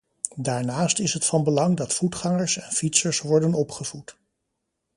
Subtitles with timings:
[0.35, 4.17] Daarnaast is het van belang dat voetgangers en fietsers worden opgevoed.